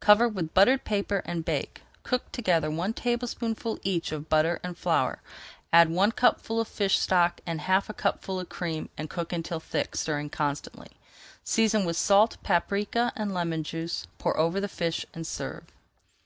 [0.00, 1.82] Cover with buttered paper and bake.
[2.02, 5.22] Cook together one tablespoonful each of butter and flour,
[5.72, 9.60] add one cupful of fish stock and half a cupful of cream, and cook until
[9.60, 10.90] thick, stirring constantly.
[11.44, 14.08] Season with salt, paprika, and lemon juice.
[14.18, 15.62] Pour over the fish and serve.